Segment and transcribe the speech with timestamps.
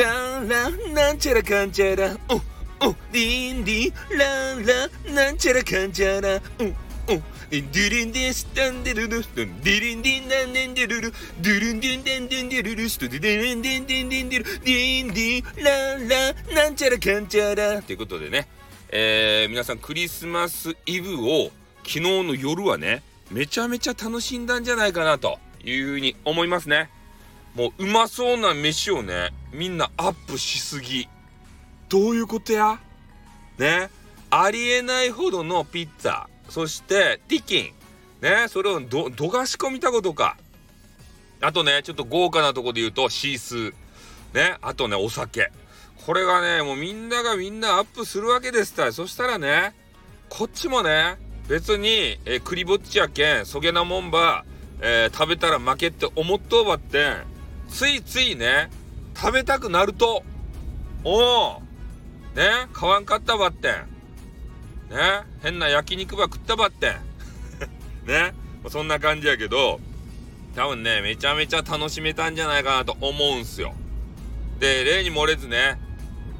[0.00, 2.16] ララなんちゃらかんちゃら。
[2.30, 2.36] お
[2.88, 6.40] おリンリンララなんちゃらかんちゃら。
[6.58, 6.70] おお
[7.10, 17.82] ドゥルンデスタンデルルストンデルンディンダンデンデルルドゥルンディンデンデンデルルストデルンデンデンデンデルディンディンララなんちゃらかんちゃら。
[17.82, 18.48] ということでね
[18.88, 21.50] えー、皆さんクリスマスイブを
[21.84, 26.88] 昨日の夜はねめちゃめちゃ楽しんだんじゃないかなというふうに思いますね。
[27.54, 31.08] もううまそうな飯をねみんなアップしすぎ。
[31.88, 32.78] どういうことや？
[33.58, 33.90] ね？
[34.30, 36.26] ありえないほどのピッツァ。
[36.48, 37.72] そしてティキン。
[38.20, 38.46] ね？
[38.48, 40.36] それをどどがし込みたことか。
[41.40, 43.72] あとねちょっと豪華なとこで言うとシースー。
[44.34, 44.56] ね？
[44.62, 45.50] あとねお酒。
[46.06, 49.74] これがねもうみんながみんなアップするわけですたそしたらね
[50.28, 54.44] こっちもね別に、え、クリぼっちやけんそげなもんば、
[54.80, 57.16] えー、食べたら負けって思っとうばってん。
[57.70, 58.70] ついついね
[59.16, 60.22] 食べたくなると。
[61.02, 61.62] おお
[62.34, 63.72] ね買わんかったばってん。
[64.90, 66.96] ね変な焼肉ば食ったばってん。
[68.06, 68.34] ね
[68.68, 69.80] そんな感じやけど
[70.54, 73.74] 多分ねめちゃめちゃ楽しめたんじゃないかなと思うんすよ。
[74.58, 75.80] で例に漏れずね、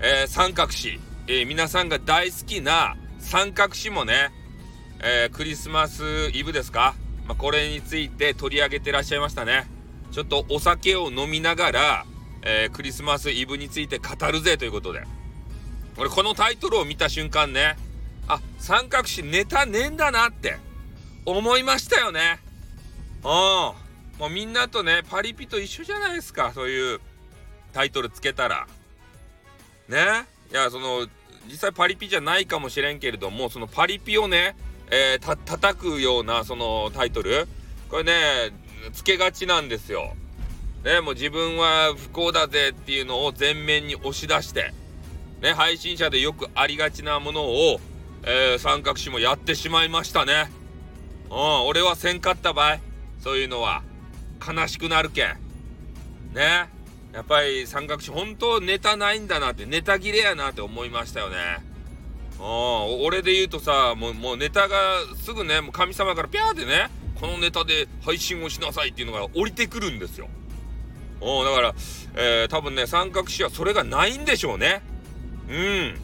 [0.01, 4.31] えー、三角詞、えー、皆さんが大好きな三角詞もね、
[5.03, 6.95] えー、クリスマスイブですか、
[7.27, 9.80] まあ、これについて取り上げてらっしゃいましたね。
[10.11, 12.07] ちょっとお酒を飲みながら、
[12.43, 15.05] えクリスマスイブについて語るぜということで。
[15.97, 17.77] 俺このタイトルを見た瞬間ね
[18.27, 20.57] あ三角詞ネタねえんだなって
[21.27, 22.39] 思いましたよね。
[23.23, 23.29] うん。
[23.29, 23.75] も
[24.27, 27.01] うみんなとねパリピと一緒じゃないですかそういう
[27.73, 28.67] タイトルつけたら。
[29.89, 30.27] ね。
[30.51, 31.07] いやその
[31.49, 34.57] 実際パリピじゃないかもしれんけれどもそのパリピをね、
[34.91, 37.47] えー、た叩くようなそのタイトル。
[37.91, 38.13] これね
[38.93, 40.15] つけがちなんですよ。
[40.85, 44.73] ねもう自分は不幸だぜっていうのを前面に押し出して
[45.43, 47.81] ね配信者でよくありがちなものを
[48.23, 50.51] えー、三角詞もやってしまいましたね。
[51.31, 52.79] うん、俺はせんかった場合、
[53.21, 53.83] そういうのは。
[54.47, 55.37] 悲しくなるけん。
[56.35, 56.69] ね。
[57.13, 61.37] やっぱり三角詞、本当ネタないんだなって、ネタ切れやなって思いましたよね。
[62.39, 64.77] うん、俺で言うとさ、もう、もうネタが
[65.17, 70.29] すぐね、もう神様からピャーってね、このネタで配信をしなさいっていうのが降りてくるんですよ。
[71.21, 71.75] うん、だから、
[72.17, 74.81] えー、多分ね、三角詞はそれがないんでしょうね。
[75.49, 75.99] うん。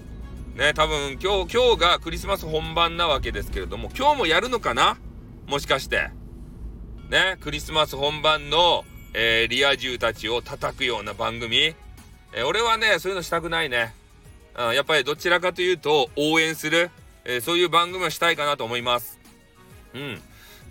[0.56, 4.98] ね、多分今日、今日がクリスマス本番なわけですけれども、今日もやるのかな？
[5.46, 6.10] もしかして。
[7.08, 8.84] ね、クリスマス本番の、
[9.14, 11.58] えー、リア充たちを叩くような番組？
[11.58, 13.94] えー、俺はね、そういうのしたくないね。
[14.58, 16.90] うん、やっぱりどちらかというと、応援する、
[17.24, 19.18] えー、そういう番組をしたいかなと思います。
[19.94, 20.20] うん。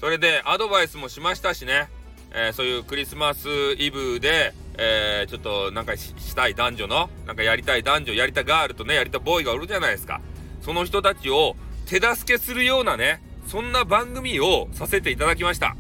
[0.05, 1.89] それで、アドバイスもしましたしね。
[2.31, 3.49] えそういうクリスマス
[3.79, 10.21] イブで、えー、ちょっとなんかしたい男女の、なんかやりたい男女、やりたガールとね、やりたボーイがおるじゃないですか。
[10.61, 11.55] その人たちを
[11.88, 15.75] 手助けするようなね、そんな番組をさせていただきました。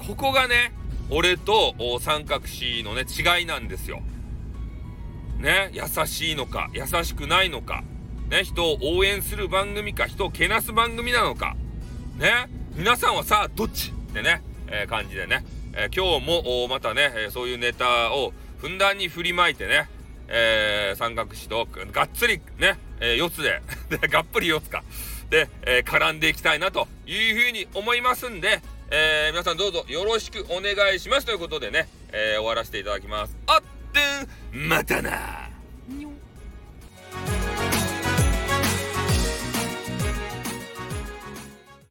[0.00, 0.72] ここがね、
[1.08, 4.00] 俺と三角詞のね、違いなんですよ。
[5.38, 7.84] ね、優しいのか、優しくないのか、
[8.28, 11.54] ね、人を応援する番組か、人をけなす番組なのか、
[12.18, 19.88] ね、皆さんはさあ、どっちってね、えー、感じでね、えー、今日もまたね、えそういうネタをふんだんに振りまいてね、
[20.28, 23.60] え、三角詞とがっつりね、え、四つで
[24.06, 24.84] がっぷり四つか。
[25.28, 28.62] で、え、絡んでいきたいなというふうに思いますんで、
[28.92, 33.36] え、皆さんどうぞよろしくお願いしますということでね、え、終わらせていただきます。
[33.48, 33.62] あっ
[34.52, 35.50] てん、またな